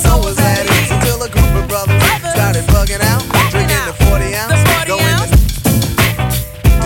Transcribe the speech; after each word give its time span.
soul 0.00 0.24
was 0.24 0.38
at 0.40 0.64
until 0.88 1.22
a 1.22 1.28
group 1.28 1.52
of 1.60 1.68
brothers 1.68 2.02
started 2.32 2.64
bugging 2.72 3.02
out, 3.12 3.22
drinking 3.52 3.84
the 3.84 3.94
40 4.08 4.30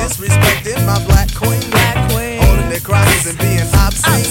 disrespecting 0.05 0.79
my 0.87 0.99
black 1.07 1.29
queen, 1.35 1.63
holding 2.43 2.69
their 2.69 2.81
crotches 2.81 3.27
and 3.27 3.39
being 3.39 3.67
obscene. 3.83 4.27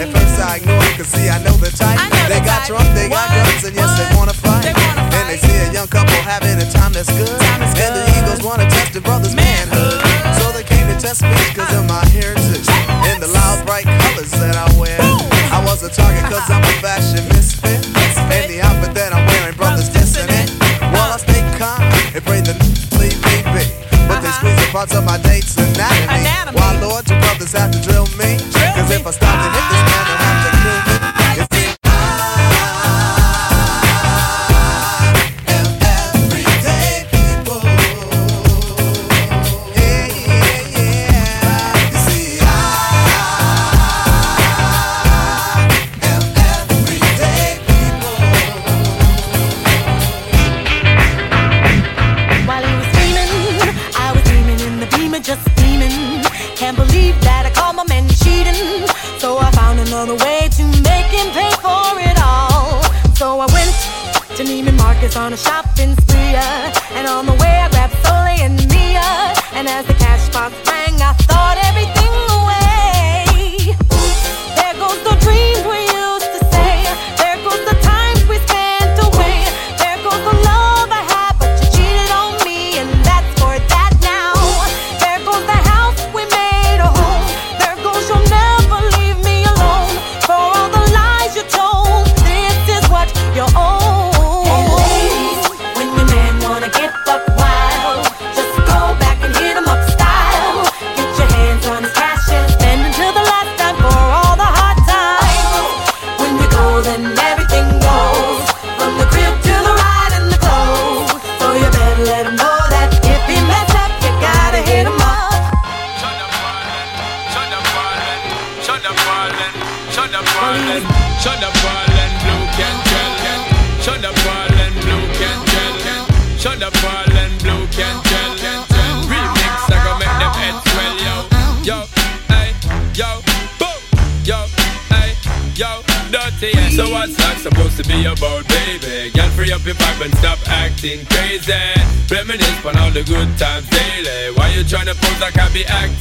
At 0.00 0.08
first 0.10 0.40
I 0.40 0.56
ignored 0.56 0.94
see 1.06 1.28
I 1.28 1.38
know 1.44 1.56
the 1.60 1.70
type. 1.70 2.00
They 2.28 2.40
got 2.40 2.66
drunk, 2.66 2.88
they 2.94 3.08
got 3.08 3.28
guns, 3.30 3.64
and 3.64 3.74
yes 3.74 3.90
they 3.98 4.08
wanna 4.16 4.34
fight. 4.34 4.66
And 4.66 5.28
they 5.28 5.38
see 5.38 5.56
a 5.68 5.72
young 5.72 5.88
couple 5.88 6.16
having 6.24 6.58
a 6.58 6.68
time 6.70 6.92
that's 6.92 7.10
good, 7.12 7.30
and 7.30 7.94
the 7.94 8.04
Eagles 8.18 8.42
wanna 8.42 8.68
test 8.68 8.92
the 8.92 9.00
brothers' 9.00 9.34
manhood, 9.34 10.00
so 10.38 10.52
they 10.52 10.64
came 10.64 10.86
to 10.88 10.96
test 11.00 11.22
me. 11.22 11.43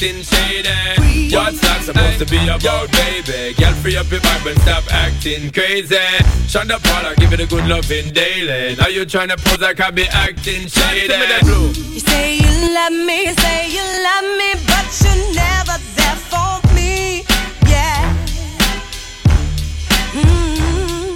acting 0.03 0.23
shady. 0.23 1.33
What's 1.33 1.61
that 1.61 1.81
supposed 1.83 2.19
to 2.19 2.25
be 2.25 2.37
about, 2.47 2.91
baby? 2.91 3.53
Girl, 3.55 3.73
free 3.75 3.95
up 3.95 4.11
your 4.11 4.19
vibe 4.19 4.51
and 4.51 4.61
stop 4.61 4.83
acting 4.91 5.51
crazy. 5.51 5.95
Shonda 6.51 6.81
Paula, 6.83 7.15
give 7.15 7.31
it 7.33 7.39
a 7.39 7.47
good 7.47 7.65
loving 7.67 8.11
daily. 8.11 8.75
Now 8.75 8.87
you 8.87 9.05
trying 9.05 9.29
to 9.29 9.37
pose 9.37 9.61
like 9.61 9.79
I 9.79 9.91
be 9.91 10.03
acting 10.07 10.67
shady. 10.67 11.07
Give 11.07 11.19
me 11.19 11.27
that 11.27 11.41
blue. 11.43 11.67
You 11.93 11.99
say 11.99 12.35
you 12.35 12.73
love 12.73 12.91
me, 12.91 13.27
you 13.27 13.33
say 13.33 13.71
you 13.71 13.83
love 14.03 14.25
me, 14.37 14.53
but 14.67 14.87
you're 14.99 15.23
never 15.33 15.79
there 15.95 16.19
for 16.27 16.59
me. 16.75 17.23
Yeah. 17.71 18.03
Mm-hmm. 20.19 21.15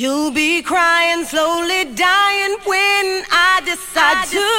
You'll 0.00 0.32
be 0.32 0.62
crying, 0.62 1.24
slowly 1.26 1.84
dying 1.94 2.56
when 2.64 3.24
I 3.30 3.60
decide, 3.64 4.00
I 4.00 4.24
decide 4.24 4.40
to. 4.40 4.51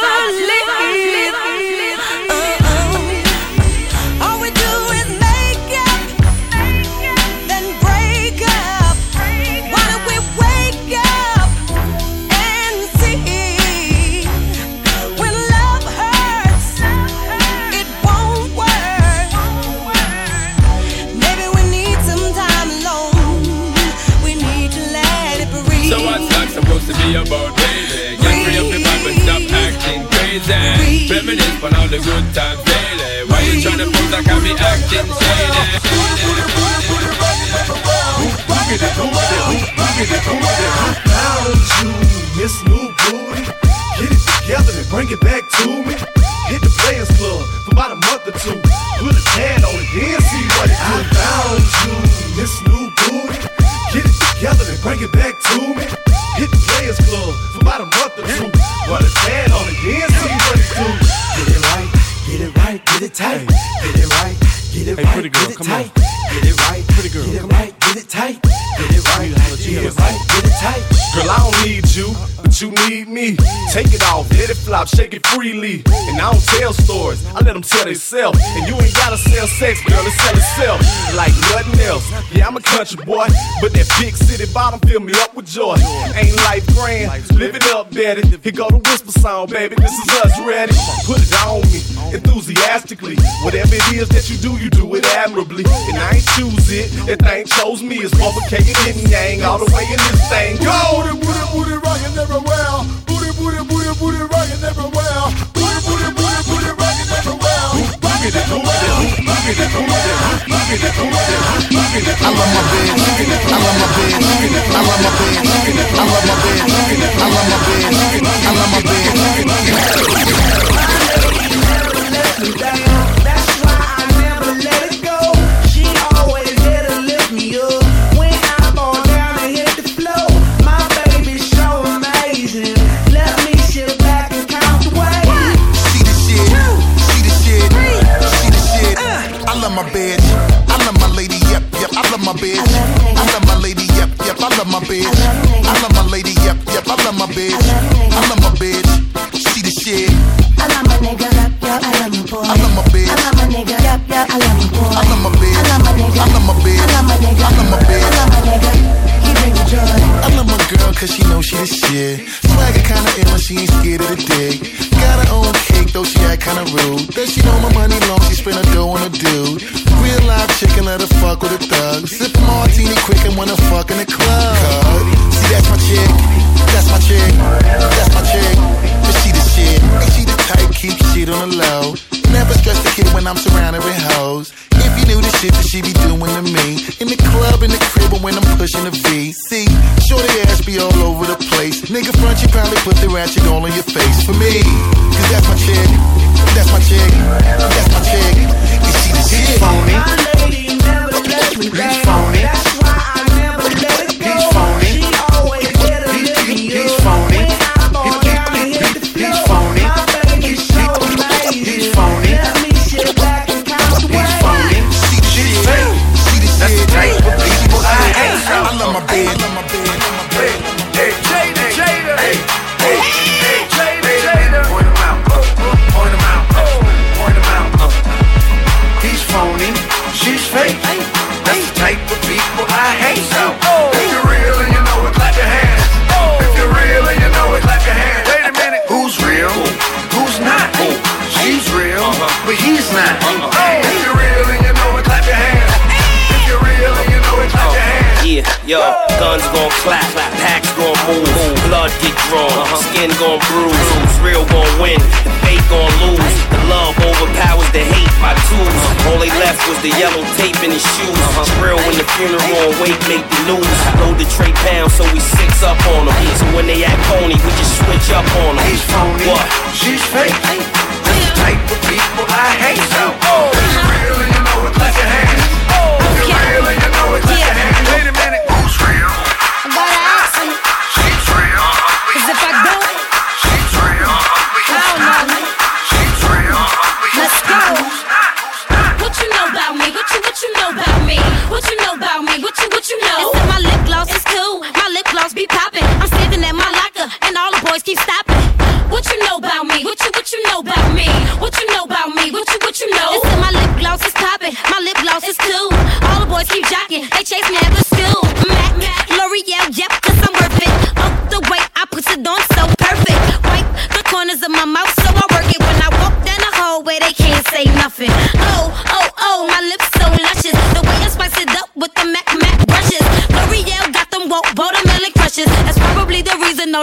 sex, 79.53 79.83
girl, 79.85 80.01
it's 80.05 80.17
sell 80.17 80.35
itself 80.35 80.81
like 81.15 81.33
nothing 81.53 81.79
else. 81.85 82.05
Yeah, 82.33 82.47
I'm 82.47 82.57
a 82.57 82.61
country 82.61 82.97
boy, 83.05 83.27
but 83.61 83.73
that 83.73 83.88
big 84.00 84.15
city 84.17 84.51
bottom 84.53 84.79
fill 84.81 85.00
me 85.00 85.13
up 85.21 85.35
with 85.35 85.45
joy. 85.45 85.77
Ain't 86.15 86.35
life 86.50 86.65
grand, 86.73 87.11
live 87.38 87.55
it 87.55 87.65
up, 87.69 87.91
daddy. 87.91 88.25
Here 88.41 88.51
go 88.51 88.69
the 88.69 88.77
whisper 88.77 89.11
song, 89.11 89.47
baby. 89.47 89.75
This 89.75 89.94
is 89.94 90.09
us 90.25 90.39
ready. 90.41 90.73
Put 91.05 91.21
it 91.21 91.33
on 91.45 91.61
me, 91.69 91.81
enthusiastically. 92.15 93.15
Whatever 93.44 93.75
it 93.75 93.94
is 93.94 94.09
that 94.09 94.29
you 94.29 94.38
do, 94.38 94.57
you 94.57 94.69
do 94.69 94.95
it 94.95 95.05
admirably. 95.05 95.63
And 95.89 95.97
I 95.97 96.17
ain't 96.17 96.27
choose 96.33 96.71
it, 96.71 96.89
that 97.06 97.21
thing 97.21 97.45
chose 97.45 97.83
me. 97.83 97.97
It's 97.97 98.13
motherfucking 98.15 98.65
yin 98.65 99.09
yang 99.09 99.44
all 99.44 99.59
the 99.59 99.69
way 99.73 99.85
in 99.85 99.97
this 100.09 100.29
thing. 100.29 100.57
Go! 100.57 101.72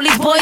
all 0.01 0.05
these 0.07 0.19
boys 0.19 0.40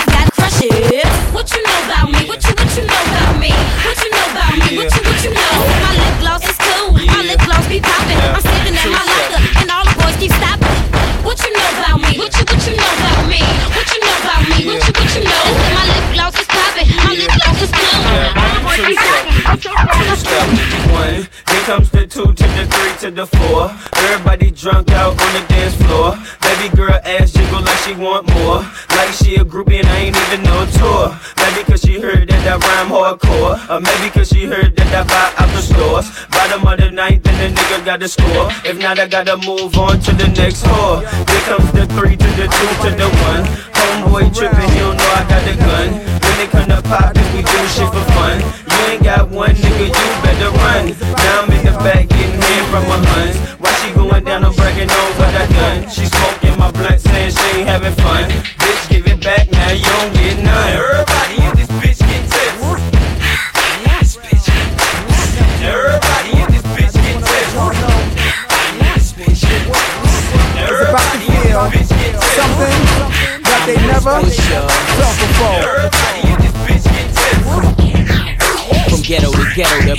Or 33.78 33.80
maybe 33.80 34.10
cause 34.10 34.34
she 34.34 34.42
heard 34.42 34.74
that 34.74 34.90
I 34.90 35.06
buy 35.06 35.30
out 35.38 35.54
the 35.54 35.62
stores. 35.62 36.10
Bottom 36.34 36.66
of 36.66 36.82
the 36.82 36.90
ninth 36.90 37.22
and 37.30 37.38
the 37.38 37.54
nigga 37.54 37.86
got 37.86 38.02
to 38.02 38.10
score. 38.10 38.50
If 38.66 38.74
not, 38.82 38.98
I 38.98 39.06
gotta 39.06 39.38
move 39.38 39.78
on 39.78 40.02
to 40.02 40.10
the 40.18 40.26
next 40.34 40.66
whore. 40.66 41.06
Here 41.06 41.44
comes 41.46 41.70
the 41.70 41.86
three 41.94 42.18
to 42.18 42.28
the 42.34 42.50
two 42.50 42.70
to 42.82 42.90
the 42.98 43.06
one. 43.30 43.46
Homeboy 43.78 44.34
trippin', 44.34 44.66
he 44.74 44.82
don't 44.82 44.98
know 44.98 45.10
I 45.14 45.22
got 45.30 45.46
the 45.46 45.54
gun. 45.62 45.94
When 45.94 46.34
they 46.42 46.50
come 46.50 46.66
to 46.74 46.82
pop, 46.90 47.14
we 47.30 47.38
do 47.46 47.58
shit 47.70 47.86
for 47.94 48.02
fun. 48.18 48.42
You 48.42 48.98
ain't 48.98 49.04
got 49.06 49.30
one 49.30 49.54
nigga, 49.54 49.94
you 49.94 50.06
better 50.26 50.50
run. 50.58 50.90
Now 51.14 51.46
I'm 51.46 51.54
in 51.54 51.62
the 51.62 51.78
back 51.78 52.10
getting 52.10 52.34
head 52.34 52.64
from 52.74 52.82
my 52.90 52.98
huns. 52.98 53.38
Why 53.62 53.70
she 53.78 53.94
going 53.94 54.26
down, 54.26 54.42
I'm 54.42 54.58
bragging 54.58 54.90
what 54.90 55.34
I 55.38 55.46
done. 55.54 55.86
She 55.86 56.10
smoking 56.10 56.58
my 56.58 56.74
blunt, 56.74 56.98
saying 56.98 57.30
she 57.30 57.62
ain't 57.62 57.70
having 57.70 57.94
fun. 58.02 58.26
Bitch, 58.58 58.90
give 58.90 59.06
it 59.06 59.22
back 59.22 59.46
now, 59.54 59.70
you 59.70 59.86
don't 59.86 60.10
get 60.18 60.34
none. 60.42 60.66
Everybody 60.74 61.37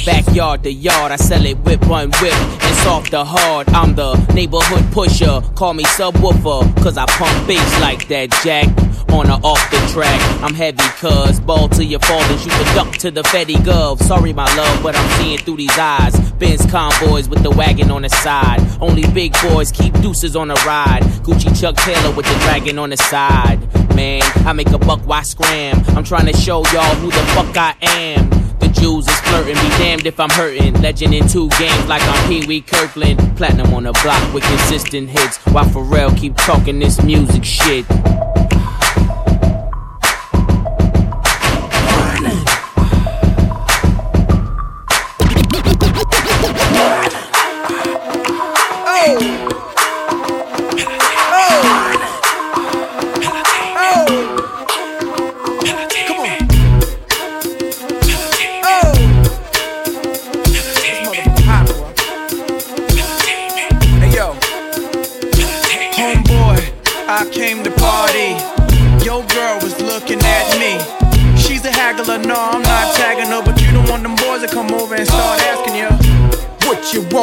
backyard 0.10 0.63
to 0.63 0.72
yard, 0.72 1.12
I 1.12 1.18
sell 1.18 1.46
it 1.46 1.60
whip 1.60 1.86
one 1.86 2.10
whip 2.20 2.34
It's 2.34 2.82
soft 2.82 3.12
to 3.12 3.24
hard. 3.24 3.70
I'm 3.70 3.94
the 3.94 4.16
neighborhood 4.34 4.92
pusher, 4.92 5.39
call 5.54 5.75
me 5.75 5.84
subwoofer, 5.84 6.62
cause 6.82 6.98
I 6.98 7.06
pump 7.06 7.48
bass 7.48 7.80
like 7.80 8.08
that 8.08 8.32
jack. 8.44 8.68
On 9.13 9.30
or 9.30 9.39
off 9.44 9.62
the 9.72 9.78
track, 9.94 10.20
I'm 10.44 10.54
heavy 10.54 10.88
cuz 11.01 11.39
ball 11.39 11.68
to 11.70 11.84
your 11.84 12.00
and 12.04 12.39
shoot 12.39 12.50
the 12.50 12.72
duck 12.75 12.92
to 13.04 13.12
the 13.12 13.22
Fetty 13.22 13.58
Gov. 13.68 14.01
Sorry, 14.01 14.34
my 14.34 14.46
love, 14.56 14.82
but 14.84 14.96
I'm 14.96 15.10
seeing 15.20 15.38
through 15.39 15.58
these 15.58 15.78
eyes. 15.78 16.16
Benz 16.39 16.66
convoys 16.72 17.28
with 17.30 17.44
the 17.44 17.51
wagon 17.51 17.92
on 17.92 18.01
the 18.04 18.10
side. 18.10 18.62
Only 18.82 19.06
big 19.13 19.34
boys 19.44 19.72
keep 19.72 19.94
deuces 20.01 20.36
on 20.36 20.48
the 20.48 20.60
ride. 20.66 21.04
Gucci 21.25 21.50
Chuck 21.60 21.75
Taylor 21.75 22.16
with 22.16 22.25
the 22.25 22.38
dragon 22.46 22.80
on 22.80 22.89
the 22.89 22.98
side. 22.98 23.60
Man, 23.96 24.22
I 24.48 24.54
make 24.54 24.70
a 24.70 24.80
buck, 24.80 25.01
why 25.06 25.24
scram? 25.24 25.84
I'm 25.96 26.04
trying 26.04 26.28
to 26.28 26.38
show 26.38 26.63
y'all 26.74 26.96
who 26.96 27.10
the 27.10 27.24
fuck 27.34 27.58
I 27.58 27.75
am. 27.82 28.49
Jews 28.74 29.08
is 29.08 29.20
flirting, 29.22 29.56
be 29.56 29.70
damned 29.78 30.06
if 30.06 30.20
I'm 30.20 30.30
hurting. 30.30 30.82
Legend 30.82 31.14
in 31.14 31.28
two 31.28 31.50
games 31.60 31.88
like 31.88 32.02
I'm 32.04 32.30
Pee 32.30 32.46
Wee 32.48 32.62
Kirkland. 32.62 33.20
Platinum 33.38 33.74
on 33.74 33.84
the 33.84 33.94
block 34.04 34.34
with 34.34 34.44
consistent 34.44 35.10
hits. 35.10 35.38
While 35.48 35.66
Pharrell 35.66 36.16
keep 36.18 36.36
talking 36.36 36.80
this 36.80 37.02
music 37.04 37.44
shit. 37.44 37.86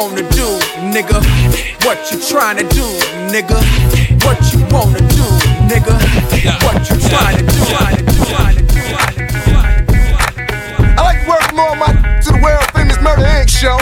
Wanna 0.07 0.21
do, 0.31 0.47
nigga. 0.93 1.19
What 1.85 2.11
you 2.11 2.19
trying 2.19 2.57
to 2.57 2.63
do, 2.73 2.85
nigga. 3.27 3.59
What 4.23 4.39
you 4.53 4.59
wanna 4.71 4.99
do, 4.99 5.25
nigga. 5.67 5.95
What 6.63 6.89
you 6.89 6.97
trying 7.09 7.37
to 7.37 7.43
do. 7.43 7.57
I 10.95 11.01
like 11.03 11.21
to 11.23 11.27
welcome 11.29 11.59
all 11.59 11.75
my 11.75 11.91
to 12.21 12.31
the 12.31 12.39
world 12.41 12.63
famous 12.73 12.99
Murder 13.01 13.23
Inc. 13.23 13.49
show. 13.49 13.77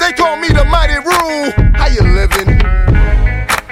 They 0.00 0.12
call 0.12 0.36
me 0.36 0.48
the 0.48 0.64
Mighty 0.64 0.98
Rule. 0.98 1.52
How 1.74 1.86
you 1.86 2.02
living? 2.02 2.60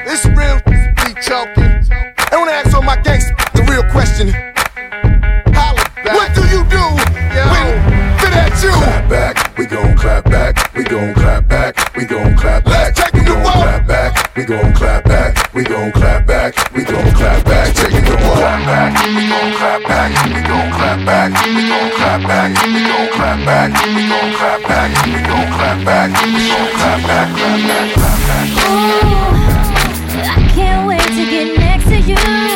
It's 0.07 0.25
real, 0.27 0.61
be 0.67 1.15
talking. 1.23 1.83
I 2.31 2.37
wanna 2.37 2.53
ask 2.53 2.75
all 2.75 2.83
my 2.83 2.97
gangsters 2.97 3.35
the 3.55 3.63
real 3.65 3.83
question. 3.91 4.56
We 11.97 12.05
gon' 12.05 12.37
clap 12.37 12.65
back, 12.65 12.95
we 13.15 13.21
gon' 13.25 13.43
clap 13.43 13.87
back, 13.87 14.37
we 14.37 14.45
gon' 14.45 14.73
clap 14.75 15.05
back, 15.05 15.55
we 15.55 15.65
gon' 15.65 15.91
clap 15.93 16.27
back, 16.27 16.55
we 16.75 16.85
gon' 16.85 17.11
clap 17.13 17.45
back, 17.45 17.75
taking 17.75 18.05
the 18.05 18.17
walk. 18.23 18.37
Clap 18.37 18.67
back, 18.67 19.07
we 19.07 19.27
gon' 19.27 19.53
clap 19.57 19.83
back, 19.89 20.11
we 20.29 20.43
gon' 20.43 20.71
clap 20.73 21.07
back, 21.07 21.33
we 21.47 21.65
gon' 21.65 21.91
clap 21.97 22.21
back, 22.23 22.53
we 22.53 22.85
gon' 22.85 23.09
clap 23.13 23.39
back, 23.47 23.71
we 23.87 24.03
gon' 24.09 24.33
clap 24.37 24.61
back, 24.69 24.91
we 25.07 25.13
gon' 25.25 25.49
clap 25.57 25.79
back, 25.85 26.11
we 26.27 26.45
gon' 26.47 26.69
clap 26.77 27.01
back, 27.07 27.29
clap 27.33 27.61
back, 27.65 27.87
clap 27.97 28.19
back. 28.29 28.49
Ooh, 28.69 29.17
I 30.21 30.49
can't 30.53 30.87
wait 30.87 31.01
to 31.01 31.25
get 31.25 31.59
next 31.59 31.87
to 31.87 31.99
you. 32.01 32.56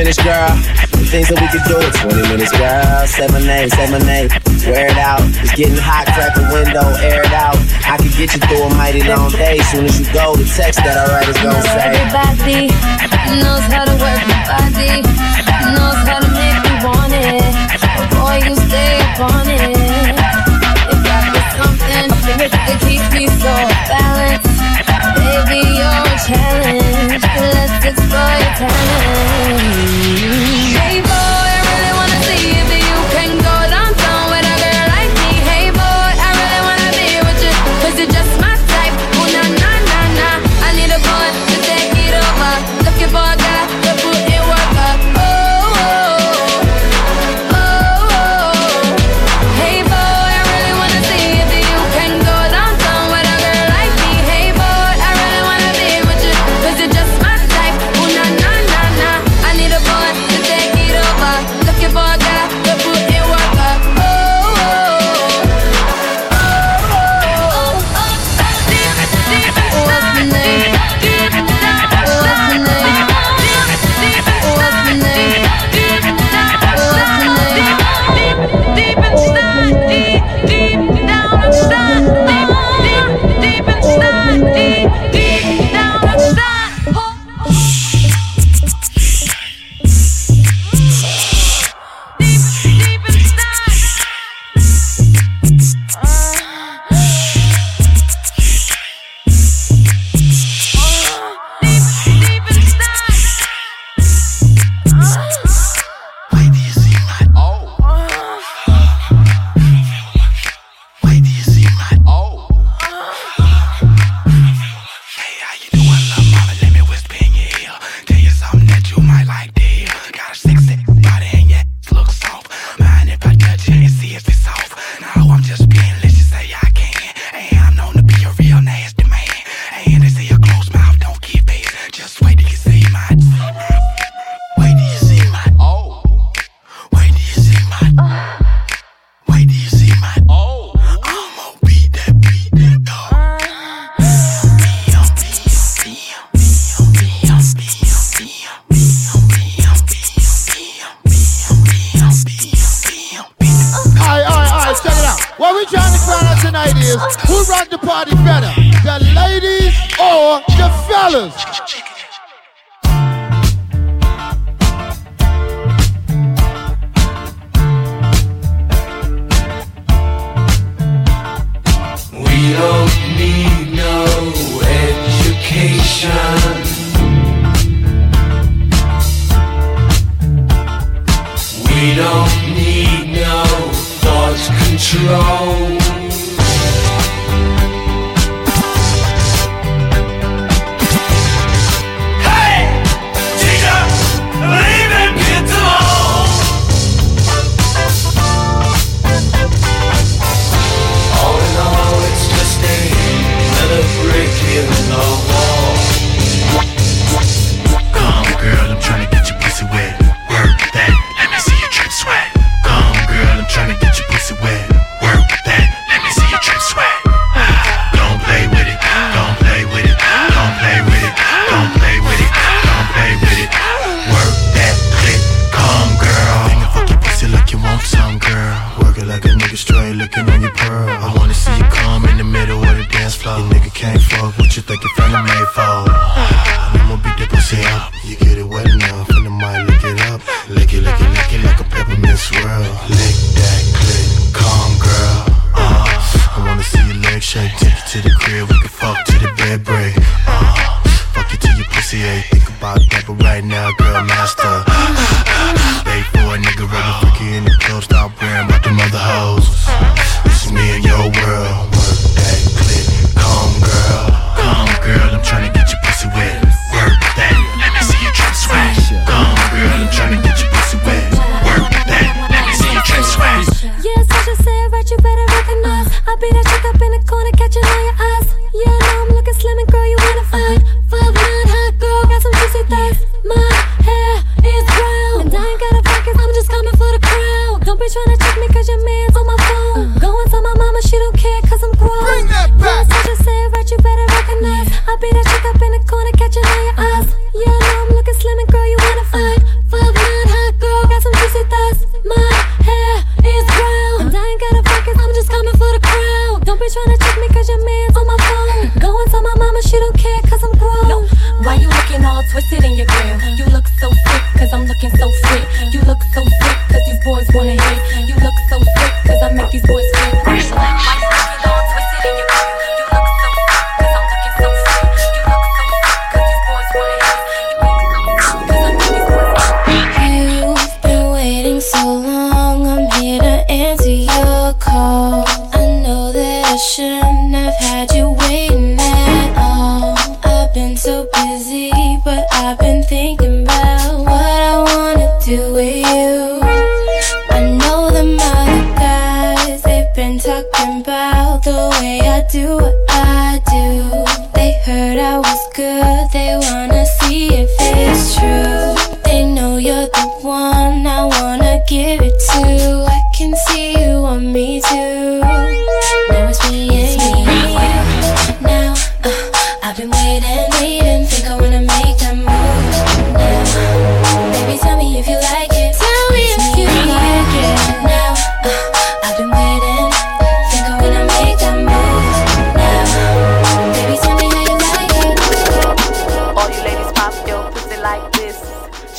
finish, 0.00 0.16
girl. 0.24 0.48
Things 1.12 1.28
that 1.28 1.36
we 1.36 1.48
could 1.52 1.66
do 1.68 1.76
in 1.76 1.92
20 1.92 2.32
minutes, 2.32 2.54
girl. 2.56 3.04
7 3.04 3.36
8, 3.36 3.68
7 3.68 4.00
8. 4.00 4.32
Wear 4.64 4.88
it 4.88 4.96
out. 4.96 5.20
It's 5.44 5.52
getting 5.52 5.76
hot, 5.76 6.08
crack 6.16 6.32
the 6.32 6.46
window, 6.48 6.88
air 7.04 7.20
it 7.20 7.36
out. 7.36 7.60
I 7.84 8.00
can 8.00 8.08
get 8.16 8.32
you 8.32 8.40
through 8.48 8.64
a 8.64 8.70
mighty 8.80 9.04
long 9.04 9.28
day. 9.36 9.60
Soon 9.68 9.84
as 9.84 10.00
you 10.00 10.08
go, 10.08 10.32
the 10.40 10.48
text 10.48 10.80
that 10.88 10.96
I 10.96 11.04
write 11.12 11.28
is 11.28 11.36
gonna 11.44 11.60
say. 11.76 11.92
Everybody 12.00 12.72
knows 13.44 13.66
how 13.68 13.84
to 13.84 13.94
work 14.00 14.22
my 14.24 14.40
body, 14.48 15.04
knows 15.76 16.00
how 16.08 16.24
to 16.24 16.30
make 16.32 16.58
me 16.64 16.74
want 16.80 17.12
it. 17.12 17.52
Oh 18.00 18.06
boy, 18.16 18.40
you 18.40 18.54
stay 18.56 19.04
up 19.04 19.20
on 19.36 19.44
it. 19.52 20.16
If 20.96 21.04
I 21.04 21.20
me 21.28 21.40
something 21.60 22.06
that 22.40 22.76
keeps 22.88 23.08
me 23.12 23.28
so 23.36 23.52
balanced. 23.90 24.19
it's 27.84 28.00
my 28.10 28.40
time. 28.58 28.70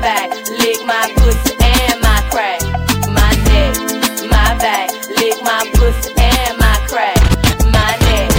back, 0.00 0.30
lick 0.30 0.84
my 0.86 1.12
pussy 1.16 1.54
and 1.60 2.00
my 2.00 2.22
crack. 2.30 2.60
My 3.08 3.32
neck, 3.46 3.76
my 4.30 4.54
back, 4.58 4.90
lick 5.08 5.42
my 5.42 5.68
pussy 5.74 6.12
and 6.16 6.58
my 6.58 6.76
crack. 6.88 7.16
My 7.72 7.96
neck, 8.06 8.30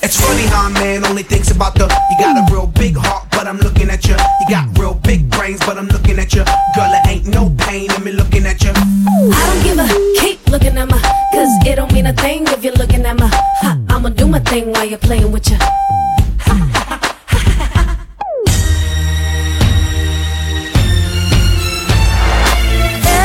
It's 0.03 0.21
funny 0.21 0.43
how 0.47 0.69
a 0.69 0.71
man 0.71 1.05
only 1.07 1.23
thinks 1.23 1.51
about 1.51 1.75
the 1.75 1.85
you 2.11 2.19
got 2.19 2.37
a 2.37 2.53
real 2.53 2.67
big 2.67 2.97
but 3.45 3.51
I'm 3.51 3.59
looking 3.59 3.91
at 3.91 4.07
you. 4.07 4.17
You 4.41 4.47
got 4.49 4.79
real 4.79 4.95
big 4.95 5.29
brains, 5.29 5.61
but 5.61 5.77
I'm 5.77 5.89
looking 5.89 6.19
at 6.19 6.33
you. 6.33 6.45
Girl, 6.75 6.91
it 6.97 7.07
ain't 7.07 7.27
no 7.27 7.55
pain 7.59 7.93
in 7.93 8.03
me 8.03 8.13
looking 8.13 8.47
at 8.47 8.65
you. 8.65 8.73
I 8.75 9.43
don't 9.49 9.63
give 9.63 9.79
a 9.79 9.87
keep 10.21 10.49
looking 10.49 10.79
at 10.79 10.89
my, 10.89 10.99
cause 11.33 11.51
it 11.67 11.77
don't 11.77 11.93
mean 11.93 12.07
a 12.07 12.15
thing 12.15 12.47
if 12.47 12.65
you're 12.65 12.73
looking 12.75 13.05
at 13.05 13.19
my. 13.19 13.29
Ha, 13.61 13.79
I'ma 13.91 14.09
do 14.11 14.27
my 14.27 14.39
thing 14.39 14.73
while 14.73 14.87
you're 14.87 14.99
playing 14.99 15.31
with 15.31 15.51
you. 15.51 15.59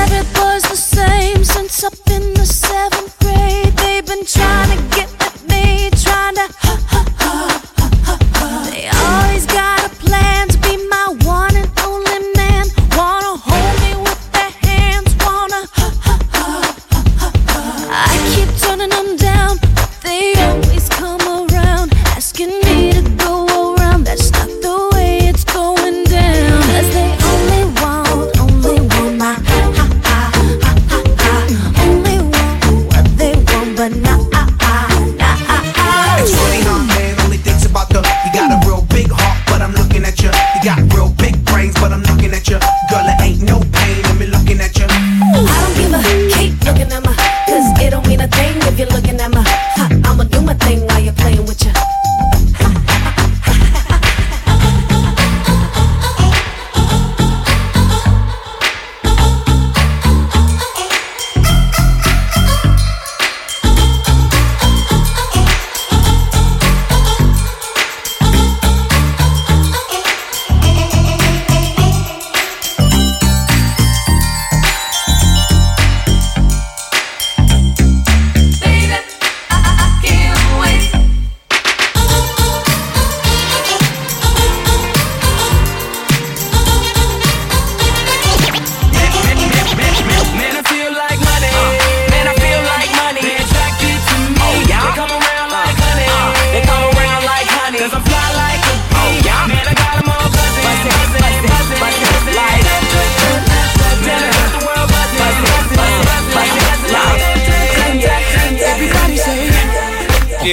Every 0.01 0.23
boy's 0.35 0.63
the 0.63 0.75
same 0.75 1.45
since 1.45 1.81
the. 1.81 2.09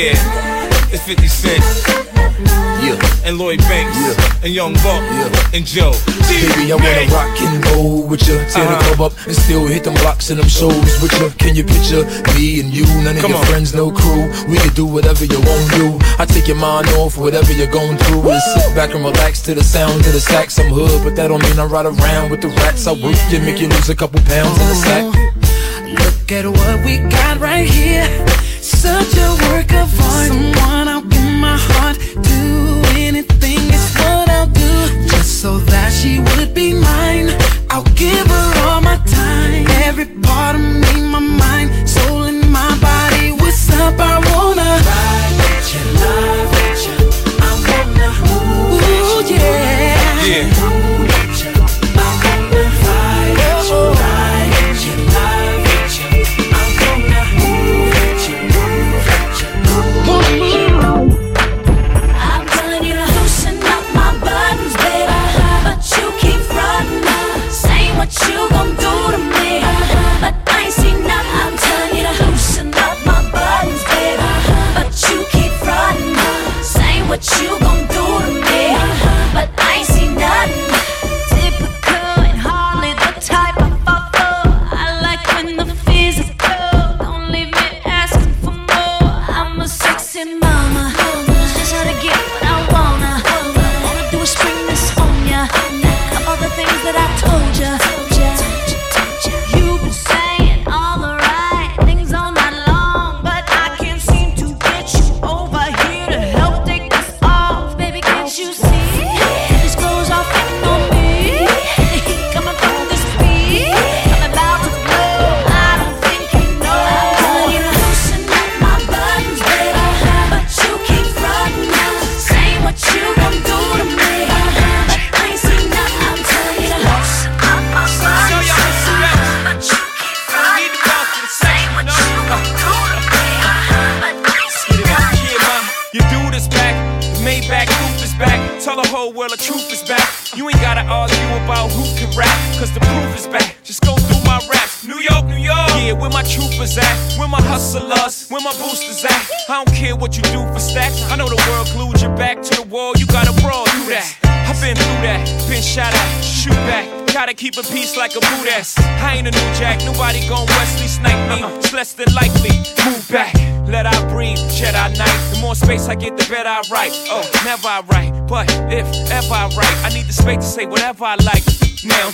Yeah, 0.06 0.94
it's 0.94 1.02
50 1.02 1.26
Cent. 1.26 1.64
Yeah. 2.78 2.94
And 3.26 3.38
Lloyd 3.38 3.58
Banks. 3.66 3.98
Yeah. 3.98 4.46
And 4.46 4.54
Young 4.54 4.74
Buck. 4.74 5.02
Yeah. 5.02 5.50
And 5.52 5.66
Joe. 5.66 5.90
Baby, 6.30 6.70
I 6.70 6.78
wanna 6.78 7.10
rock 7.10 7.34
and 7.42 7.66
roll 7.74 8.06
with 8.06 8.22
ya, 8.22 8.38
Tear 8.46 8.62
uh-huh. 8.62 8.78
the 8.78 8.94
club 8.94 9.00
up 9.10 9.26
and 9.26 9.34
still 9.34 9.66
hit 9.66 9.82
them 9.82 9.94
blocks 9.94 10.30
and 10.30 10.38
them 10.38 10.46
shows 10.46 11.02
with 11.02 11.10
ya. 11.18 11.26
Can 11.42 11.56
you 11.56 11.64
picture 11.64 12.06
me 12.38 12.60
and 12.62 12.70
you? 12.70 12.86
None 13.02 13.16
of 13.16 13.22
Come 13.22 13.32
your 13.32 13.40
on. 13.40 13.46
friends, 13.46 13.74
no 13.74 13.90
crew. 13.90 14.30
We 14.46 14.58
can 14.58 14.72
do 14.74 14.86
whatever 14.86 15.24
you 15.24 15.40
want 15.42 15.66
to. 15.74 15.98
I 16.22 16.24
take 16.24 16.46
your 16.46 16.56
mind 16.62 16.86
off 17.02 17.18
whatever 17.18 17.50
you're 17.52 17.66
going 17.74 17.98
through 17.98 18.20
Woo! 18.20 18.30
and 18.30 18.42
sit 18.54 18.76
back 18.76 18.94
and 18.94 19.02
relax 19.04 19.42
to 19.42 19.54
the 19.54 19.64
sound 19.64 20.06
of 20.06 20.12
the 20.12 20.20
sax. 20.20 20.60
I'm 20.60 20.70
hood, 20.70 21.02
but 21.02 21.16
that 21.16 21.34
don't 21.34 21.42
mean 21.42 21.58
I 21.58 21.64
ride 21.66 21.86
around 21.86 22.30
with 22.30 22.42
the 22.42 22.54
rats. 22.62 22.86
I 22.86 22.92
work 22.92 23.18
you, 23.32 23.40
make 23.40 23.58
you 23.58 23.66
lose 23.66 23.90
a 23.90 23.96
couple 23.96 24.22
pounds 24.22 24.54
in 24.54 24.68
the 24.70 24.78
sack. 24.86 25.04
Look 25.98 26.30
at 26.30 26.46
what 26.46 26.84
we 26.84 26.98
got 27.10 27.40
right 27.40 27.66
here 27.66 28.06
such 28.86 29.14
a 29.28 29.30
work 29.46 29.70
of 29.82 29.88
art. 30.00 30.28
Someone 30.30 30.86
I 30.94 30.98
want 31.12 31.34
my 31.46 31.58
heart. 31.70 31.96
Do 32.32 32.42
anything 33.08 33.62
is 33.76 33.86
what 33.98 34.26
I'll 34.36 34.52
do, 34.64 34.74
just 35.12 35.30
so 35.42 35.58
that 35.72 35.90
she 35.98 36.12
would 36.26 36.54
be 36.54 36.68
mine. 36.88 37.28
I'll 37.70 37.90
give 38.04 38.26
her 38.36 38.48
all 38.66 38.80
my 38.90 38.98
time, 39.20 39.66
every 39.88 40.08
part 40.28 40.54
of 40.58 40.64
me, 40.82 40.94
my 41.14 41.22
mind, 41.44 41.68
soul, 41.88 42.22
and 42.30 42.42
my 42.58 42.72
body. 42.88 43.32
What's 43.40 43.70
up? 43.82 43.98
I 43.98 44.25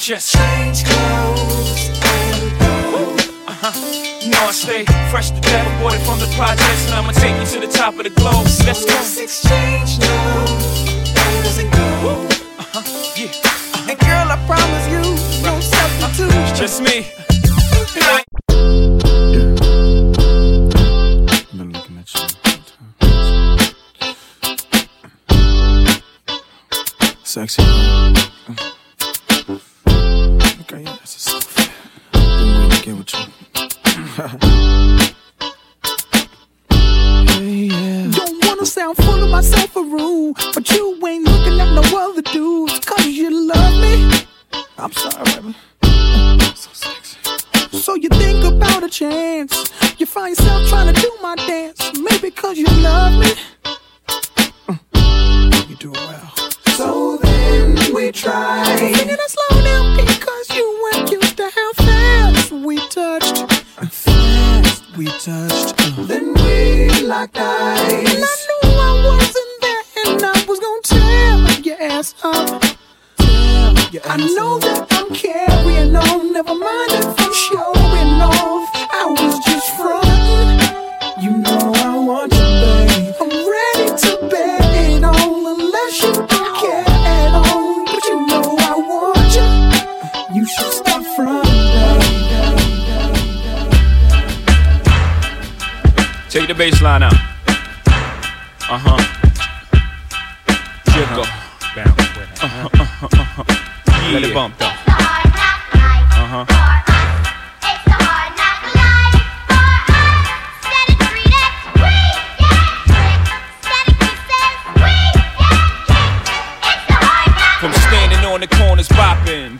just 0.02 0.34
change 0.34 0.82
clothes 0.82 1.88
and 2.02 2.58
go. 2.58 3.14
Uh-huh. 3.46 3.70
No, 4.26 4.48
I 4.48 4.50
stay 4.50 4.84
fresh 5.12 5.30
to 5.30 5.40
death, 5.40 5.78
aborted 5.78 6.00
from 6.00 6.18
the 6.18 6.26
projects, 6.34 6.86
and 6.86 6.94
I'ma 6.94 7.12
take 7.12 7.38
you 7.38 7.46
to 7.46 7.64
the 7.64 7.72
top 7.72 7.94
of 7.94 8.02
the 8.02 8.10
globe. 8.10 8.48
So 8.48 8.64
let's 8.66 8.84
go. 8.84 8.94
Let's 8.94 9.16
exchange 9.16 10.00
clothes 10.00 11.58
and 11.58 11.72
go. 11.72 12.18
Uh-huh. 12.58 12.82
Yeah. 13.14 13.26
Uh-huh. 13.28 13.90
And 13.90 13.98
girl, 14.00 14.26
I 14.26 14.44
promise 14.44 14.88
you, 14.90 15.02
uh-huh. 15.06 15.54
no 15.54 15.60
substitute. 15.60 16.34
It's 16.34 16.58
just 16.58 16.82
me. 16.82 17.06
Sexy. 27.24 28.01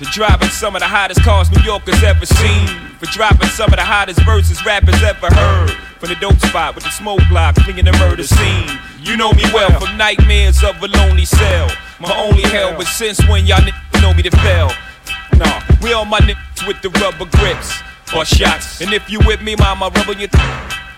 For 0.03 0.11
driving 0.11 0.49
some 0.49 0.75
of 0.75 0.81
the 0.81 0.89
hottest 0.89 1.23
cars 1.23 1.49
New 1.55 1.63
Yorkers 1.63 2.03
ever 2.03 2.27
seen. 2.27 2.67
For 2.99 3.07
dropping 3.07 3.47
some 3.55 3.71
of 3.71 3.79
the 3.79 3.87
hottest 3.87 4.19
verses 4.27 4.59
rappers 4.67 5.01
ever 5.01 5.31
heard. 5.31 5.71
From 6.03 6.09
the 6.09 6.17
dope 6.17 6.41
spot 6.41 6.75
with 6.75 6.83
the 6.83 6.91
smoke 6.91 7.21
block, 7.31 7.55
flinging 7.55 7.85
the 7.85 7.93
murder 7.93 8.25
scene. 8.25 8.67
You 8.99 9.17
know 9.17 9.33
me 9.33 9.45
well 9.55 9.71
from 9.79 9.97
nightmares 9.97 10.65
of 10.65 10.83
a 10.83 10.89
lonely 10.89 11.25
cell. 11.25 11.71
My 12.01 12.13
only 12.19 12.43
hell, 12.43 12.75
but 12.77 12.89
since 12.89 13.23
when 13.29 13.47
y'all 13.47 13.63
n**** 13.63 13.71
know 14.03 14.13
me 14.13 14.25
to 14.25 14.31
fail? 14.43 14.73
Nah, 15.39 15.63
we 15.81 15.93
all 15.93 16.05
my 16.05 16.19
niggas 16.19 16.67
with 16.67 16.83
the 16.83 16.91
rubber 16.99 17.31
grips 17.39 17.79
or 18.11 18.25
shots. 18.25 18.81
And 18.81 18.93
if 18.93 19.09
you 19.09 19.21
with 19.21 19.41
me, 19.41 19.55
mama, 19.55 19.89
rubber 19.95 20.19
your 20.19 20.27
th- 20.27 20.45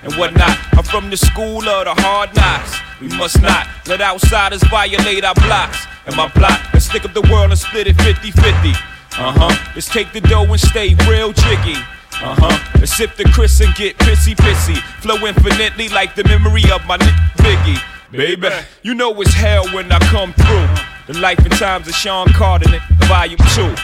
and 0.03 0.15
whatnot. 0.15 0.57
I'm 0.73 0.83
from 0.83 1.11
the 1.11 1.19
school 1.19 1.61
of 1.69 1.85
the 1.85 1.95
hard 2.01 2.35
knocks. 2.35 2.81
We 3.03 3.09
must 3.09 3.43
not 3.43 3.69
let 3.87 4.01
outsiders 4.01 4.65
violate 4.65 5.25
our 5.25 5.35
blocks. 5.35 5.85
And 6.07 6.17
my 6.17 6.29
block, 6.29 6.73
let's 6.73 6.87
stick 6.87 7.05
up 7.05 7.13
the 7.13 7.29
world 7.29 7.51
and 7.51 7.59
split 7.59 7.87
it 7.87 8.01
50 8.01 8.31
50. 8.31 8.73
Uh 9.17 9.33
huh. 9.33 9.71
Let's 9.75 9.89
take 9.89 10.13
the 10.13 10.21
dough 10.21 10.45
and 10.45 10.61
stay 10.61 10.95
real 11.09 11.33
jiggy. 11.33 11.79
Uh 12.21 12.35
huh. 12.35 12.79
Let's 12.81 12.97
sip 12.97 13.15
the 13.17 13.25
Chris 13.25 13.61
and 13.61 13.73
get 13.77 13.97
pissy 13.99 14.35
pissy. 14.35 14.77
Flow 15.03 15.17
infinitely 15.27 15.89
like 15.89 16.17
the 16.17 16.25
memory 16.25 16.65
of 16.73 16.85
my 16.87 16.99
nigga 16.99 17.35
Biggie. 17.37 17.83
Baby, 18.11 18.49
you 18.83 18.95
know 18.95 19.21
it's 19.21 19.33
hell 19.35 19.67
when 19.69 19.91
I 19.93 19.99
come 20.11 20.33
through. 20.33 21.13
The 21.13 21.21
life 21.21 21.39
and 21.39 21.53
times 21.53 21.87
of 21.87 21.95
Sean 21.95 22.27
Carter, 22.29 22.71
volume 23.07 23.39
2. 23.55 23.75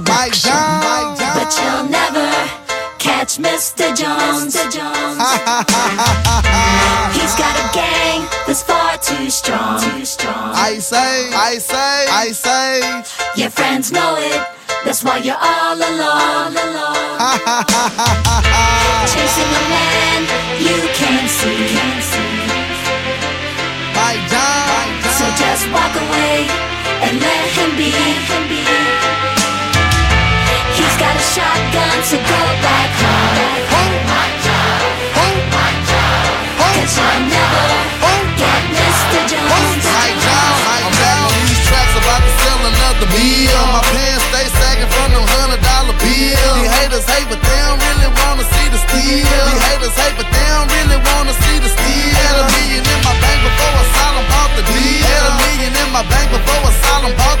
Production. 0.00 0.52
But 0.52 1.58
you'll 1.58 1.88
never 1.90 2.30
catch 2.98 3.38
Mr. 3.38 3.94
Jones. 3.96 4.54
He's 7.16 7.34
got 7.34 7.56
a 7.58 7.68
gang 7.74 8.28
that's 8.46 8.62
far 8.62 8.96
too 8.98 9.28
strong. 9.30 9.80
I 10.54 10.78
say, 10.78 11.30
I 11.34 11.58
say, 11.58 12.06
I 12.10 12.30
say. 12.32 12.80
Your 13.36 13.50
friends 13.50 13.90
know 13.90 14.14
it. 14.18 14.40
That's 14.84 15.02
why 15.02 15.18
you're 15.18 15.34
all 15.34 15.76
alone. 15.76 16.54
Chasing 19.12 19.52
a 19.60 19.62
man 19.74 20.22
you 20.62 20.78
can't 20.94 21.28
see. 21.28 21.66
So 25.18 25.24
just 25.34 25.66
walk 25.72 25.90
away 25.96 26.46
and 27.02 27.18
let 27.18 27.50
him 27.50 27.76
be. 27.76 28.27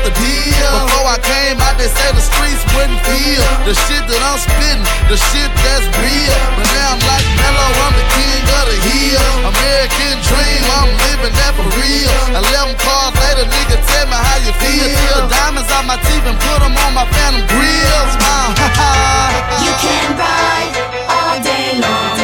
The 0.08 0.14
deal. 0.24 0.72
Before 0.88 1.04
I 1.04 1.18
came 1.20 1.60
out, 1.60 1.76
they 1.76 1.88
said 1.88 2.16
the 2.16 2.24
streets 2.24 2.64
wouldn't 2.72 3.00
feel 3.04 3.44
the 3.68 3.74
shit 3.76 4.00
that 4.08 4.22
I'm 4.24 4.40
spitting, 4.40 4.80
the 5.12 5.18
shit 5.20 5.50
that's 5.60 5.84
real. 6.00 6.36
But 6.56 6.66
now 6.72 6.96
I'm 6.96 7.02
like 7.04 7.26
Mellow, 7.36 7.70
I'm 7.84 7.92
the 7.92 8.06
king 8.16 8.42
of 8.56 8.64
the 8.72 8.78
hill. 8.88 9.28
American 9.52 10.16
dream, 10.24 10.62
I'm 10.80 10.90
living 11.12 11.34
that 11.36 11.52
for 11.52 11.68
real. 11.76 12.12
Eleven 12.32 12.76
cars 12.80 13.12
later, 13.20 13.44
nigga, 13.52 13.76
tell 13.84 14.06
me 14.08 14.16
how 14.16 14.38
you 14.48 14.52
feel. 14.56 14.88
The 14.88 15.28
diamonds 15.28 15.70
on 15.76 15.84
my 15.84 15.98
teeth 16.00 16.24
and 16.24 16.38
put 16.40 16.58
them 16.64 16.72
on 16.72 16.92
my 16.96 17.04
phantom 17.12 17.44
grills. 17.44 18.12
Uh, 18.24 19.60
You 19.60 19.72
can 19.76 20.06
ride 20.16 20.74
all 21.04 21.36
day 21.44 21.76
long. 21.84 22.16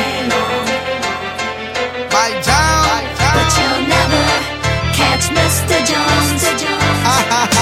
But 3.35 3.51
you'll 3.59 3.85
never 3.90 4.25
catch 4.94 5.29
Mr. 5.35 5.77
Jones. 5.85 6.44
He's 6.44 7.54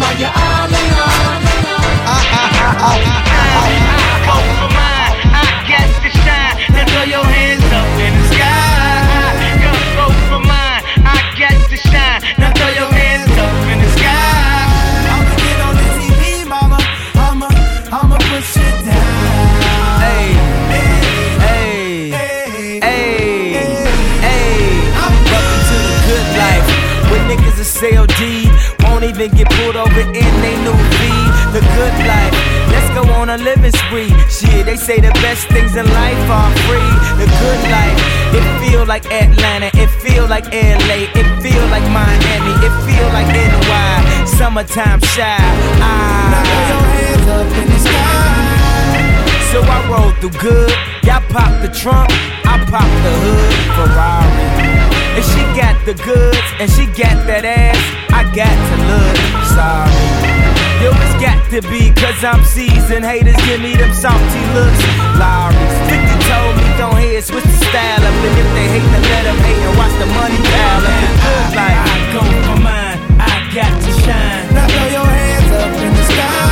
Why 0.00 0.12
you're 0.18 0.32
all 0.32 0.66
alone. 0.66 1.44
I 5.32 5.44
got 5.68 5.88
to 6.02 6.10
shine. 6.24 6.56
Now 6.72 6.84
throw 6.88 7.04
your 7.04 7.24
hands 7.24 7.59
When 27.70 27.92
niggas 27.92 27.98
are 27.98 28.06
CLD, 28.06 28.84
won't 28.84 29.04
even 29.04 29.30
get 29.36 29.48
pulled 29.50 29.76
over 29.76 30.00
in 30.00 30.34
they 30.42 30.56
new 30.62 30.72
V. 30.72 31.02
The 31.52 31.60
good 31.76 31.96
life. 32.06 32.34
Let's 32.70 32.90
go 32.94 33.12
on 33.14 33.30
a 33.30 33.36
living 33.36 33.72
spree. 33.72 34.10
Shit, 34.28 34.66
they 34.66 34.76
say 34.76 35.00
the 35.00 35.10
best 35.22 35.46
things 35.48 35.76
in 35.76 35.86
life 35.86 36.30
are 36.30 36.50
free. 36.66 36.92
The 37.18 37.26
good 37.26 37.62
life. 37.70 37.98
It 38.34 38.44
feel 38.60 38.86
like 38.86 39.06
Atlanta. 39.06 39.70
It 39.74 39.90
feel 40.02 40.26
like 40.26 40.46
LA. 40.52 41.10
It 41.14 41.28
feel 41.42 41.66
like 41.68 41.84
Miami. 41.90 42.54
It 42.64 42.74
feel 42.86 43.08
like 43.12 43.28
NY. 43.28 44.24
Summertime 44.26 45.00
Chi. 45.00 45.36
Ah. 45.80 46.30
Now 46.32 46.42
throw 46.48 46.64
your 46.70 46.86
hands 46.96 47.28
up 47.28 47.58
in 47.58 47.66
the 47.70 47.78
sky. 47.78 48.50
So 49.52 49.62
I 49.62 49.78
roll 49.90 50.12
through 50.20 50.38
good. 50.40 50.70
Y'all 51.04 51.22
pop 51.30 51.50
the 51.62 51.68
trunk, 51.68 52.10
I 52.44 52.58
pop 52.70 52.86
the 53.02 53.12
hood. 53.22 53.54
Ferrari. 53.74 54.59
And 55.16 55.24
she 55.24 55.42
got 55.58 55.76
the 55.84 55.94
goods, 55.94 56.48
and 56.60 56.70
she 56.70 56.86
got 56.86 57.16
that 57.26 57.44
ass. 57.44 57.80
I 58.14 58.22
got 58.34 58.54
to 58.54 58.76
look 58.90 59.16
sorry. 59.50 60.40
Yo, 60.80 60.88
it's 60.96 61.18
got 61.20 61.40
to 61.52 61.60
be, 61.68 61.92
cause 61.92 62.24
I'm 62.24 62.40
seasoned. 62.44 63.04
Haters 63.04 63.36
give 63.44 63.60
me 63.60 63.76
them 63.76 63.92
salty 63.92 64.42
looks. 64.56 64.80
Lawry's 65.20 65.76
50 65.92 66.24
told 66.24 66.52
me 66.56 66.64
don't 66.80 66.96
hear, 66.96 67.20
switch 67.20 67.44
the 67.44 67.58
style 67.68 68.00
up. 68.00 68.16
And 68.16 68.36
if 68.38 68.48
they 68.56 68.66
hate, 68.70 68.88
then 68.88 69.04
let 69.12 69.24
them 69.28 69.38
hate 69.44 69.60
and 69.60 69.76
watch 69.76 69.94
the 70.00 70.08
money 70.08 70.40
pile 70.40 70.84
up. 70.88 70.96
The 71.04 71.10
good 71.20 71.48
life. 71.58 71.78
I 71.84 71.96
go 72.16 72.22
for 72.48 72.58
mine, 72.64 72.98
I 73.20 73.34
got 73.52 73.74
to 73.76 73.92
shine. 74.00 74.54
Now 74.56 74.66
throw 74.72 74.88
your 74.88 75.04
hands 75.04 75.52
up 75.52 75.74
in 75.84 75.92
the 75.92 76.04
sky. 76.08 76.49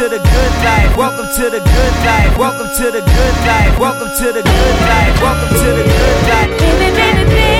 To 0.00 0.08
the 0.08 0.16
good 0.16 0.52
life. 0.64 0.96
Welcome 0.96 1.26
to 1.36 1.50
the 1.50 1.60
good 1.60 1.94
life. 2.06 2.38
Welcome 2.38 2.68
to 2.78 2.84
the 2.90 3.02
good 3.02 3.36
life. 3.46 3.78
Welcome 3.78 4.08
to 4.08 4.32
the 4.32 4.42
good 4.42 4.80
life. 4.88 5.20
Welcome 5.20 5.58
to 5.58 5.68
the 5.76 5.84
good 5.84 6.22
life. 6.26 6.58
Baby, 6.58 6.96
baby, 6.96 7.24
baby. 7.28 7.59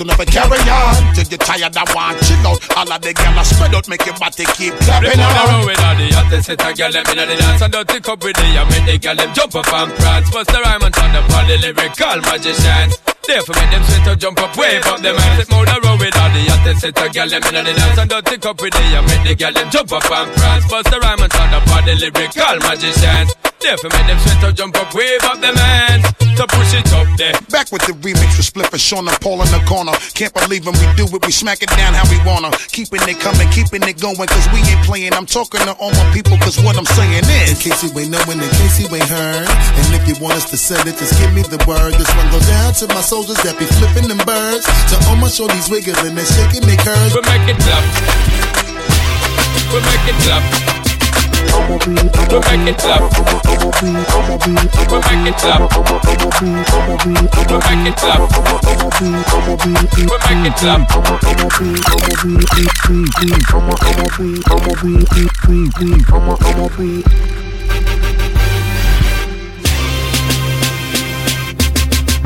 Out 0.00 0.06
never 0.06 0.24
carry 0.28 0.60
on. 0.68 1.14
Till 1.14 1.28
you 1.28 1.38
tired 1.38 1.76
and 1.76 1.88
want 1.94 2.18
chill 2.20 2.46
out. 2.46 2.60
All 2.76 2.92
of 2.92 3.00
the 3.00 3.12
gyal 3.14 3.44
spread 3.44 3.74
out, 3.74 3.88
make 3.88 4.04
your 4.04 4.16
body 4.16 4.44
keep 4.56 4.74
clapping 4.84 5.20
on 5.20 5.64
with 5.64 5.80
all 5.80 5.96
the 5.96 6.06
hottest 6.12 6.46
set 6.46 6.60
of 6.60 6.72
gyal 6.76 6.92
them 6.92 7.06
inna 7.12 7.24
the 7.26 7.36
dance 7.36 7.62
and 7.62 7.72
dirty 7.72 8.00
cup 8.00 8.20
with 8.22 8.36
the 8.36 8.46
make 8.68 8.86
the 8.86 8.94
gyal 9.00 9.16
them 9.16 9.30
jump 9.32 9.54
up 9.56 9.72
and 9.72 9.92
prance. 9.96 10.30
Bust 10.30 10.50
the 10.52 10.60
rhyme 10.60 10.82
and 10.82 10.94
turn 10.94 11.16
up 11.16 11.30
all 11.32 11.46
the 11.46 11.56
lyrical 11.56 12.18
magicians. 12.28 12.92
Therefore 13.26 13.56
make 13.58 13.70
them 13.72 13.82
sweat 13.82 14.04
to 14.06 14.12
jump 14.16 14.38
up, 14.38 14.52
wave 14.56 14.86
up 14.86 15.00
them 15.00 15.16
hands. 15.16 15.36
Flip 15.42 15.52
on 15.56 15.64
the 15.66 15.76
road 15.82 15.98
with 16.00 16.16
all 16.16 16.30
the 16.30 16.42
hottest 16.46 16.80
set 16.80 16.98
of 17.00 17.08
gyal 17.12 17.28
them 17.30 17.42
inna 17.48 17.60
the 17.64 17.72
dance 17.72 17.98
and 17.98 18.10
dirty 18.10 18.36
cup 18.36 18.60
with 18.60 18.74
the 18.74 18.84
make 19.08 19.24
the 19.24 19.32
gyal 19.34 19.54
them 19.54 19.68
jump 19.70 19.92
up 19.92 20.10
and 20.10 20.28
prance. 20.36 20.64
Bust 20.68 20.90
the 20.90 20.98
rhyme 21.00 21.22
and 21.22 21.32
turn 21.32 21.52
up 21.56 21.68
all 21.72 21.82
the 21.82 21.94
lyrical 21.96 22.56
magicians. 22.68 23.45
Therefore 23.60 23.90
make 23.90 24.06
them 24.06 24.18
sweat 24.20 24.40
to 24.44 24.52
jump 24.52 24.76
up, 24.76 24.94
wave 24.94 25.24
up 25.24 25.40
them 25.40 25.56
hands. 25.56 26.04
To 26.36 26.44
push 26.52 26.76
it 26.76 26.84
up 26.92 27.08
there. 27.16 27.32
Back 27.48 27.72
with 27.72 27.80
the 27.88 27.96
remix 28.04 28.36
with 28.36 28.44
Spliff 28.44 28.68
and 28.68 28.80
Sean 28.80 29.08
and 29.08 29.16
Paul 29.24 29.40
in 29.40 29.48
the 29.48 29.62
corner. 29.64 29.96
Can't 30.12 30.36
believe 30.36 30.68
when 30.68 30.76
we 30.76 30.84
do 30.92 31.08
it, 31.08 31.24
we 31.24 31.32
smack 31.32 31.64
it 31.64 31.72
down 31.72 31.96
how 31.96 32.04
we 32.12 32.20
wanna. 32.28 32.52
Keeping 32.68 33.00
it 33.08 33.16
coming, 33.24 33.48
keeping 33.48 33.80
it 33.88 33.96
going, 33.96 34.28
cause 34.28 34.44
we 34.52 34.60
ain't 34.60 34.84
playing. 34.84 35.16
I'm 35.16 35.24
talking 35.24 35.64
to 35.64 35.72
all 35.80 35.88
my 35.96 36.04
people, 36.12 36.36
cause 36.44 36.60
what 36.60 36.76
I'm 36.76 36.84
saying 36.84 37.24
is. 37.24 37.56
In 37.56 37.56
case 37.56 37.80
you 37.80 37.88
ain't 37.96 38.12
knowing, 38.12 38.36
in 38.36 38.52
case 38.60 38.76
you 38.76 38.88
ain't 38.92 39.08
heard. 39.08 39.48
And 39.48 39.88
if 39.96 40.04
you 40.04 40.20
want 40.20 40.36
us 40.36 40.44
to 40.52 40.60
send 40.60 40.84
it, 40.84 41.00
just 41.00 41.16
give 41.16 41.32
me 41.32 41.40
the 41.40 41.56
word. 41.64 41.96
This 41.96 42.12
one 42.12 42.28
goes 42.28 42.44
down 42.44 42.76
to 42.84 42.86
my 42.92 43.00
soldiers 43.00 43.40
that 43.40 43.56
be 43.56 43.64
flipping 43.80 44.12
them 44.12 44.20
birds. 44.28 44.68
To 44.92 45.00
all 45.08 45.16
my 45.16 45.32
shorties 45.32 45.72
wiggling 45.72 46.12
and 46.12 46.28
shaking 46.28 46.68
their 46.68 46.76
curves. 46.84 47.16
We 47.16 47.24
make 47.24 47.48
it 47.48 47.56
clap. 47.64 47.84
We 49.72 49.80
make 49.80 50.04
it 50.04 50.16
clap. 50.28 50.75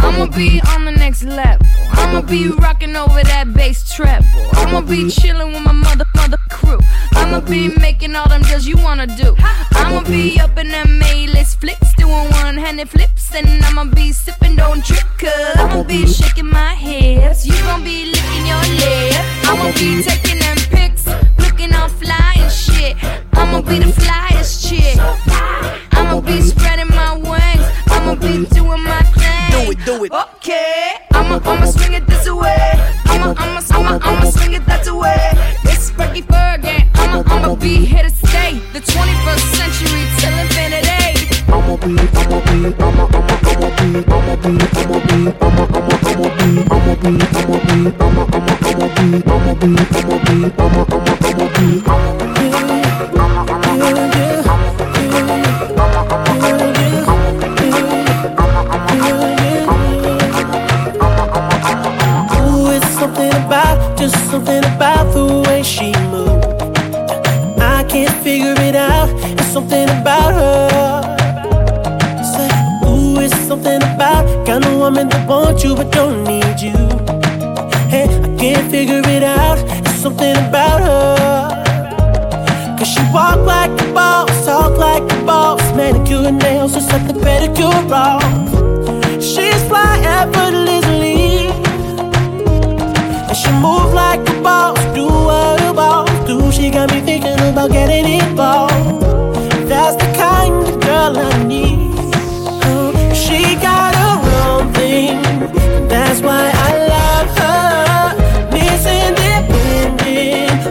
I'ma 0.03 0.27
be, 0.35 0.61
I'ma 0.65 0.80
next 1.11 1.25
level. 1.25 1.67
I'ma 1.91 2.21
be 2.23 2.47
rocking 2.49 2.95
over 2.95 3.23
that 3.25 3.53
bass 3.53 3.93
treble. 3.93 4.27
I'ma 4.53 4.81
be 4.81 5.11
chilling 5.11 5.53
with 5.53 5.63
my 5.63 5.73
mother, 5.73 6.05
mother 6.15 6.39
crew. 6.51 6.79
I'ma 7.15 7.41
be 7.41 7.75
making 7.79 8.15
all 8.15 8.29
them 8.29 8.43
deals 8.43 8.65
you 8.65 8.77
wanna 8.77 9.09
do. 9.09 9.35
I'ma 9.73 10.03
be 10.05 10.39
up 10.39 10.57
in 10.57 10.69
them 10.69 11.03
A-list 11.03 11.61
flicks, 11.61 11.93
doing 11.97 12.31
one-handed 12.43 12.89
flips, 12.89 13.35
and 13.35 13.65
I'ma 13.65 13.85
be 13.87 14.13
sipping, 14.13 14.55
don't 14.55 14.85
I'ma 15.57 15.83
be 15.83 16.07
shaking 16.07 16.47
my 16.47 16.75
hips. 16.77 17.45
You 17.45 17.59
gon' 17.65 17.83
be 17.83 18.13
licking 18.13 18.47
your 18.47 18.65
lips. 18.81 19.19
I'ma 19.49 19.73
be 19.73 20.03
taking 20.05 20.39
them 20.39 20.59
pics, 20.71 21.07
looking 21.41 21.75
all 21.75 21.89
fly 21.89 22.35
and 22.37 22.53
shit. 22.53 22.95
I'ma 23.33 23.63
be 23.63 23.81
the 23.81 23.91
flyest 24.01 24.53
chick. 24.69 24.97
I'ma 25.93 26.21
be 26.21 26.41
spreading 26.41 26.93
my 26.95 27.15
wings. 27.17 27.67
I'ma 27.89 28.15
be 28.15 28.47
doing 28.55 28.85
my. 28.85 29.00
Do 29.61 29.71
it, 29.73 29.85
do 29.85 30.05
it. 30.05 30.11
Okay. 30.11 30.95
I'ma, 31.13 31.39
I'ma 31.45 31.67
swing 31.67 31.93
it 31.93 32.07
this 32.07 32.25
way. 32.31 32.57
I'ma, 33.05 33.35
I'ma, 33.37 33.61
I'ma, 33.71 33.99
I'ma 34.03 34.31
swing 34.31 34.55
it 34.55 34.65
that 34.65 34.87
way. 34.89 35.33
It's 35.65 35.91
Fergie 35.91 36.25
Fergie. 36.25 36.89
I'ma, 36.97 37.23
I'ma 37.27 37.55
be 37.57 37.85
here 37.85 38.03
to 38.03 38.09
stay. 38.09 38.55
The 38.73 38.81
21st 38.81 39.53
century 39.61 40.07
till 40.17 40.33
infinity. 40.41 41.29
I'ma 41.53 41.77
be, 41.77 41.93
I'ma 41.93 42.41
be, 42.41 42.73
I'ma, 42.73 43.05
I'ma, 43.13 43.37
I'ma 43.53 43.69
be, 43.77 44.01
I'ma 44.09 44.33
be, 44.41 44.53
I'ma 44.81 44.97
be, 45.05 45.29
I'ma, 45.45 45.69
I'ma, 45.77 46.01
I'ma 46.09 46.29
be, 46.41 46.65
I'ma 46.73 46.97
be, 46.97 47.13
I'ma 47.21 47.57
be, 47.61 47.85
I'ma, 48.01 48.25
I'ma, 48.33 48.65
I'ma 48.65 48.89
be, 48.97 49.21
I'ma 49.29 49.53
be, 49.61 49.77
I'ma 49.93 50.17
be, 50.25 50.49
I'ma, 50.57 50.89
I'ma, 50.89 51.13
I'ma 51.21 51.47
be. 51.53 51.69
Ooh, 53.83 54.30
something 69.71 70.01
about 70.01 70.35
her. 70.35 71.03
Say, 72.25 72.49
ooh, 72.89 73.21
it's 73.21 73.37
something 73.47 73.81
about 73.95 74.25
kind 74.45 74.65
of 74.65 74.77
woman 74.77 75.09
that 75.09 75.29
wants 75.29 75.63
you 75.63 75.77
but 75.77 75.93
don't 75.93 76.25
need 76.25 76.59
you. 76.61 76.75
Hey, 77.89 78.07
I 78.09 78.37
can't 78.37 78.69
figure 78.71 79.03
it 79.05 79.23
out. 79.23 79.59
It's 79.87 80.03
something 80.03 80.37
about 80.49 80.81
her. 80.81 82.77
Cause 82.79 82.89
she 82.89 83.01
walk 83.13 83.39
like 83.47 83.71
a 83.81 83.93
boss, 83.93 84.45
talk 84.45 84.77
like 84.77 85.05
a 85.05 85.25
boss. 85.25 85.63
Manicure 85.77 86.33
nails, 86.33 86.75
just 86.75 86.89
set 86.89 87.07
the 87.07 87.15
pedicure 87.21 87.93
off. 87.93 88.23
She's 89.23 89.63
fly 89.69 90.01
effortlessly. 90.19 91.47
And 93.29 93.37
she 93.37 93.51
move 93.53 93.95
like 93.95 94.29
a 94.29 94.43
boss, 94.43 94.79
do 94.97 95.05
what 95.05 95.63
a 95.63 95.73
boss 95.73 96.11
do. 96.27 96.51
She 96.51 96.71
got 96.71 96.91
me 96.91 97.01
thinking 97.03 97.39
about 97.53 97.71
getting 97.71 98.21
involved. 98.21 99.20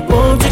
我 0.08 0.49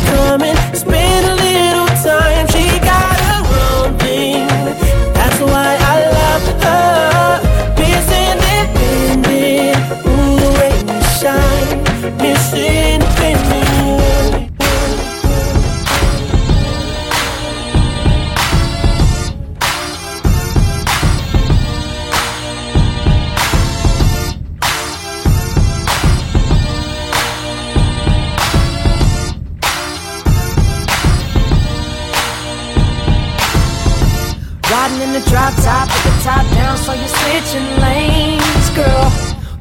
the 35.20 35.30
drop 35.32 35.54
top 35.66 35.90
with 35.90 36.04
the 36.06 36.16
top 36.22 36.46
down, 36.54 36.78
so 36.78 36.94
you're 36.94 37.08
switching 37.08 37.70
lanes, 37.82 38.70
girl. 38.78 39.10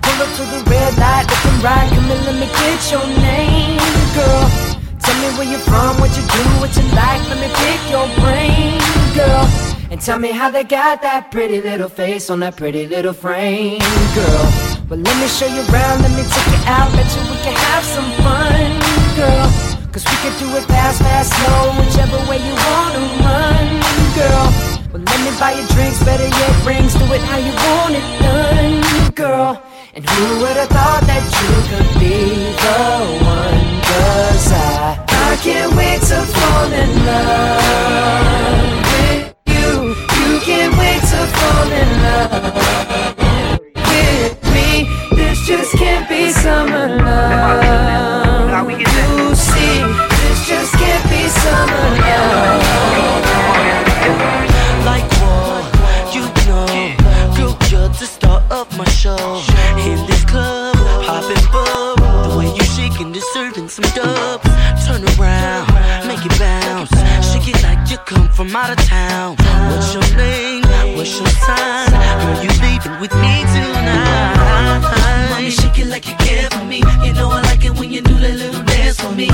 Pull 0.02 0.18
up 0.20 0.30
to 0.36 0.44
the 0.52 0.61
red 0.68 0.92
light, 0.98 1.24
looking 1.32 1.59
right, 1.64 1.88
come 1.88 2.11
and 2.12 2.22
let 2.28 2.36
me 2.36 2.48
get 2.61 2.80
your 2.92 3.07
name, 3.24 3.80
girl. 4.12 4.44
Tell 5.00 5.16
me 5.22 5.28
where 5.38 5.48
you're 5.48 5.64
from, 5.64 5.96
what 6.00 6.12
you 6.12 6.24
do, 6.28 6.42
what 6.61 6.72
you 6.76 6.84
like, 6.92 7.22
let 7.30 7.40
me 7.40 7.48
pick 7.48 7.80
your 7.88 8.09
brain, 8.20 8.76
girl. 9.16 9.44
And 9.90 10.00
tell 10.00 10.18
me 10.18 10.30
how 10.30 10.50
they 10.50 10.64
got 10.64 11.00
that 11.02 11.30
pretty 11.30 11.62
little 11.62 11.88
face 11.88 12.28
on 12.28 12.40
that 12.40 12.57
pretty 12.57 12.86
little 12.86 13.14
frame, 13.14 13.80
girl. 14.14 14.44
Well, 14.90 15.00
let 15.00 15.16
me 15.20 15.28
show 15.28 15.46
you 15.46 15.62
around, 15.72 16.02
let 16.02 16.12
me 16.12 16.24
take 16.36 16.48
you 16.52 16.62
out, 16.68 16.92
bet 16.92 17.09
you 17.16 17.22
we 17.32 17.36
can 17.40 17.57
have 17.57 17.84
some 17.84 18.11
fun, 18.20 18.61
girl. 19.16 19.46
Cause 19.92 20.04
we 20.04 20.16
can 20.20 20.34
do 20.38 20.54
it 20.59 20.64
fast, 20.64 21.00
fast, 21.00 21.32
slow, 21.32 21.72
whichever 21.80 22.18
way 22.28 22.44
you 22.44 22.52
wanna 22.52 23.04
run, 23.24 23.80
girl. 24.12 24.76
Well, 24.97 25.05
let 25.05 25.20
me 25.20 25.38
buy 25.38 25.53
you 25.53 25.66
drinks, 25.76 26.03
better 26.05 26.24
yet 26.24 26.66
rings, 26.66 26.94
do 26.94 27.05
it 27.12 27.20
how 27.20 27.36
you 27.36 27.53
want 27.53 27.94
it 28.01 28.18
done, 28.18 29.12
girl. 29.12 29.62
And 29.92 30.09
who 30.09 30.40
would 30.40 30.57
have 30.57 30.70
thought 30.70 31.03
that 31.05 31.20
you 31.36 31.53
could 31.68 32.01
be 32.01 32.49
the 32.64 32.80
one? 33.20 33.61
Cause 33.84 34.53
I, 34.57 35.05
I 35.28 35.36
can't 35.44 35.76
wait 35.76 36.01
to 36.01 36.16
fall 36.32 36.72
in 36.72 36.88
love 37.05 37.61
with 38.97 39.36
you. 39.53 39.92
You 40.16 40.40
can't 40.40 40.72
wait 40.80 41.05
to 41.12 41.20
fall 41.36 41.68
in 41.68 41.88
love 42.01 42.57
with 43.92 44.32
me. 44.55 44.88
This 45.14 45.44
just 45.47 45.76
can't 45.76 46.09
be 46.09 46.30
summer 46.30 46.88
love. 47.05 48.70
You 48.70 49.34
see, 49.36 49.76
this 50.09 50.49
just 50.49 50.72
can't 50.72 51.05
be 51.11 51.28
summer 51.28 51.84
love. 52.01 53.36
Of 58.57 58.78
my 58.78 58.88
show. 58.88 59.42
In 59.76 59.98
this 60.07 60.24
club, 60.24 60.74
popping 61.04 61.44
bub. 61.52 61.98
The 61.98 62.36
way 62.38 62.48
you 62.57 62.64
shaking, 62.76 63.12
deserving 63.12 63.68
some 63.68 63.84
dubs. 63.94 64.48
Turn 64.86 65.04
around, 65.14 65.68
make 66.09 66.24
it 66.24 66.38
bounce. 66.38 66.90
Shake 67.28 67.48
it 67.52 67.62
like 67.62 67.90
you 67.90 67.98
come 67.98 68.28
from 68.30 68.57
out 68.57 68.70
of 68.70 68.78
town. 68.86 69.36
What's 69.68 69.92
your 69.92 70.09
name? 70.16 70.62
What's 70.96 71.18
your 71.18 71.28
sign? 71.44 71.90
Girl, 71.92 72.42
you 72.44 72.50
leaving 72.64 72.96
with 72.98 73.14
me 73.22 73.34
tonight. 73.52 74.80
Mommy, 75.30 75.50
shake 75.50 75.78
it 75.78 75.88
like 75.88 76.09
you 76.09 76.16
care 76.16 76.48
for 76.48 76.64
me. 76.64 76.78
You 77.04 77.12
know 77.12 77.28
I 77.30 77.42
like 77.42 77.64
it 77.64 77.78
when 77.78 77.90
you 77.90 78.00
do 78.00 78.14
that 78.14 78.36
little 78.42 78.62
dance 78.62 78.98
for 78.98 79.12
me. 79.12 79.28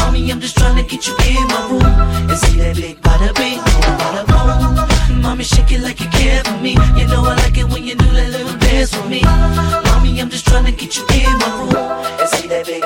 Mommy, 0.00 0.30
I'm 0.30 0.40
just 0.40 0.56
trying 0.58 0.76
to 0.76 0.82
get 0.82 1.06
you 1.08 1.14
in 1.28 1.46
my 1.48 1.60
room 1.70 2.30
and 2.30 2.38
see 2.38 2.58
that 2.58 2.76
big 2.76 3.00
bada 3.00 3.34
bing, 3.36 3.58
bada 3.58 4.22
boom. 4.26 4.89
Mommy, 5.22 5.44
shake 5.44 5.72
it 5.72 5.80
like 5.80 6.00
you 6.00 6.08
care 6.10 6.42
for 6.44 6.58
me. 6.58 6.72
You 6.96 7.06
know 7.06 7.24
I 7.24 7.34
like 7.36 7.56
it 7.58 7.68
when 7.68 7.84
you 7.84 7.94
do 7.94 8.06
that 8.12 8.30
little 8.30 8.56
dance 8.58 8.94
for 8.94 9.06
me. 9.08 9.22
Mommy, 9.22 10.20
I'm 10.20 10.30
just 10.30 10.46
trying 10.46 10.66
to 10.66 10.72
get 10.72 10.96
you 10.96 11.04
in 11.10 11.38
my 11.38 11.50
room 11.58 11.76
and 12.20 12.28
see 12.28 12.48
that 12.48 12.66
big 12.66 12.84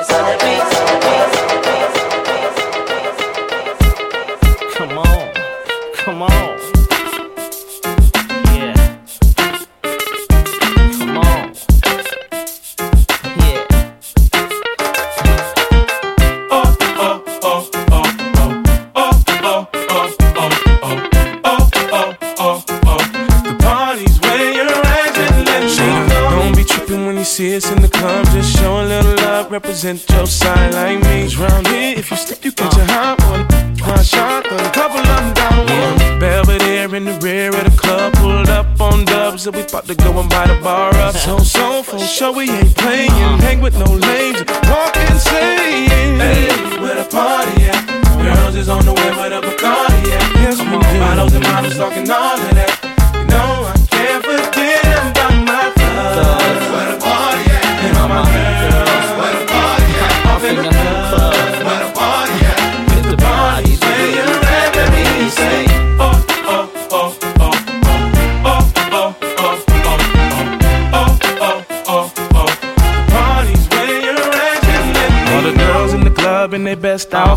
represent 29.85 30.17
your 30.17 30.25
side 30.25 30.73
like 30.73 30.99
me. 31.03 31.23
'Cause 31.23 31.37
round 31.37 31.67
here, 31.67 31.97
if 31.97 32.09
you 32.09 32.17
slip, 32.17 32.43
you 32.43 32.51
catch 32.51 32.75
a 32.77 32.85
hot 32.85 33.21
one. 33.29 33.45
One 33.85 34.03
shot, 34.03 34.45
a 34.47 34.69
couple 34.71 34.99
of 34.99 35.05
them 35.05 35.33
down 35.33 35.65
one. 35.67 36.19
Belvedere 36.19 36.95
in 36.95 37.05
the 37.05 37.13
rear 37.21 37.49
of 37.49 37.63
the 37.65 37.77
club, 37.77 38.13
pulled 38.13 38.49
up 38.49 38.65
on 38.79 39.05
dubs, 39.05 39.45
and 39.45 39.55
we 39.55 39.61
about 39.61 39.87
to 39.87 39.95
go 39.95 40.19
and 40.19 40.29
buy 40.29 40.47
the 40.47 40.55
bar 40.63 40.95
up. 40.95 41.15
So, 41.15 41.37
so, 41.39 41.83
for 41.83 41.99
sure, 41.99 42.31
we 42.31 42.49
ain't 42.49 42.75
playing. 42.75 43.11
Uh-huh. 43.11 43.45
Hang 43.45 43.61
with 43.61 43.77
no 43.77 43.85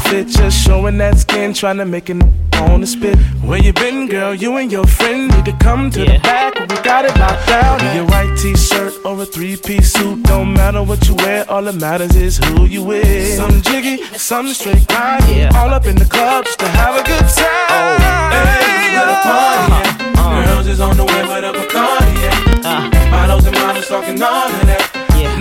outfit, 0.09 0.29
just 0.29 0.65
showing 0.65 0.99
that 0.99 1.19
skin, 1.19 1.53
trying 1.53 1.77
to 1.77 1.85
make 1.85 2.11
it 2.11 2.23
on 2.55 2.81
the 2.81 2.87
spit. 2.87 3.17
Where 3.43 3.59
you 3.59 3.73
been, 3.73 4.09
girl? 4.09 4.35
You 4.35 4.57
and 4.57 4.71
your 4.71 4.87
friend 4.87 5.31
need 5.31 5.45
to 5.45 5.53
come 5.59 5.91
to 5.91 6.01
the 6.01 6.19
back. 6.23 6.59
We 6.61 6.77
got 6.83 7.05
it 7.05 7.17
locked 7.19 7.47
down. 7.47 7.79
Be 7.79 7.99
a 7.99 8.05
white 8.05 8.37
t-shirt 8.39 8.95
or 9.05 9.21
a 9.21 9.27
three-piece 9.27 9.93
suit, 9.93 10.23
don't 10.25 10.53
matter 10.53 10.83
what 10.83 11.07
you 11.09 11.15
wear. 11.17 11.49
All 11.51 11.63
that 11.63 11.77
matters 11.77 12.17
is 12.17 12.39
who 12.39 12.65
you 12.65 12.83
with. 12.83 13.37
Some 13.37 13.63
jiggy, 13.63 14.03
some 14.17 14.49
straight 14.49 14.87
grind. 14.89 15.55
All 15.57 15.71
up 15.71 15.87
in 15.87 15.97
the 15.97 16.07
club 16.07 16.45
just 16.45 16.59
to 16.61 16.69
have 16.69 16.95
a 16.97 17.03
good 17.05 17.27
time. 17.37 17.69
Oh. 17.71 17.99
Hey, 18.33 18.95
where 18.95 19.07
the 19.07 19.17
party 19.23 19.73
at? 19.89 20.47
Girls 20.47 20.67
is 20.67 20.81
on 20.81 20.97
the 20.97 21.05
way, 21.05 21.23
where 21.27 21.41
the 21.41 21.53
Bacardi 21.53 22.63
at? 22.63 23.11
Bottles 23.11 23.47
and 23.47 23.57
models 23.57 23.89
talking 23.89 24.23
all 24.23 24.49
of 24.49 24.67
that. 24.67 24.85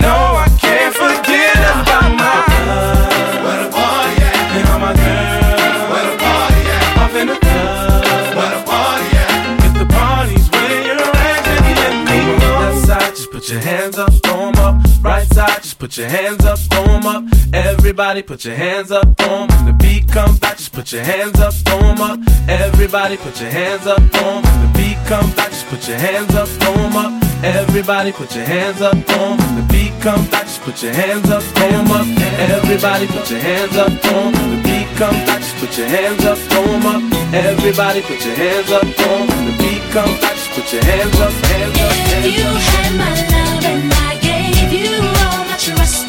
No, 0.00 0.14
I 0.14 0.48
can't 0.60 0.94
forget 0.94 1.56
about 1.56 2.16
my 2.16 2.66
love. 2.66 3.07
Put 13.48 13.54
your 13.54 13.62
hands 13.62 13.98
up, 13.98 14.12
throw 14.24 14.48
'em 14.48 14.58
up. 14.58 14.74
Right 15.02 15.26
side, 15.32 15.62
just 15.62 15.78
put 15.78 15.96
your 15.96 16.08
hands 16.08 16.44
up, 16.44 16.58
throw 16.70 16.84
'em 16.84 17.06
up. 17.06 17.24
Everybody 17.54 18.20
put 18.20 18.44
your 18.44 18.54
hands 18.54 18.90
up, 18.92 19.06
throw 19.16 19.42
'em. 19.42 19.48
When 19.48 19.64
the 19.64 19.72
beat 19.72 20.06
come 20.12 20.36
back, 20.36 20.58
just 20.58 20.72
put 20.72 20.92
your 20.92 21.02
hands 21.02 21.40
up, 21.40 21.54
throw 21.64 21.78
'em 21.78 22.00
up. 22.00 22.18
Everybody 22.46 23.16
put 23.16 23.40
your 23.40 23.50
hands 23.50 23.86
up, 23.86 24.02
throw 24.12 24.28
'em. 24.36 24.42
When 24.44 24.60
the 24.64 24.78
beat 24.78 24.98
come 25.08 25.30
back, 25.30 25.50
just 25.50 25.66
put 25.70 25.88
your 25.88 25.96
hands 25.96 26.34
up, 26.34 26.48
throw 26.60 26.74
'em 26.74 26.96
up. 26.96 27.12
Everybody 27.42 28.12
put 28.12 28.34
your 28.36 28.44
hands 28.44 28.82
up, 28.82 28.96
throw 29.08 29.24
'em. 29.30 29.38
When 29.38 29.54
the 29.56 29.66
beat 29.72 29.94
come 30.02 30.24
back, 30.32 30.44
just 30.44 30.62
put 30.64 30.82
your 30.82 30.92
hands 30.92 31.30
up, 31.30 31.42
throw 31.54 31.68
'em 31.68 31.90
up. 31.90 32.06
Everybody 32.54 33.06
put 33.06 33.30
your 33.30 33.40
hands 33.40 33.76
up, 33.78 33.92
throw 34.02 34.20
'em. 34.26 34.32
When 34.36 34.48
the 34.54 34.60
beat 34.68 34.88
come 35.00 35.18
back, 35.26 35.40
just 35.40 35.56
put 35.60 35.72
your 35.78 35.88
hands 35.88 36.24
up, 36.30 36.38
throw 36.50 36.64
'em 36.74 36.86
up. 36.94 37.02
Everybody 37.32 38.00
put 38.08 38.20
your 38.26 38.36
hands 38.44 38.70
up, 38.78 38.86
throw 38.98 39.16
'em. 39.20 39.26
When 39.28 39.44
the 39.48 39.54
beat 39.62 39.84
come 39.94 40.14
back, 40.20 40.36
put 40.60 40.72
your 40.72 40.84
hands 40.84 41.20
up, 41.20 41.32
hands 41.32 41.78
up, 41.78 41.92
hands 41.92 42.26
up. 42.26 42.32
You 42.36 42.48
had 42.70 42.90
my 42.98 43.14
love 43.32 43.64
and 43.64 43.92
I 43.94 44.18
gave 44.18 44.72
you 44.72 44.90
all 45.22 45.44
my 45.44 45.56
trust, 45.56 46.07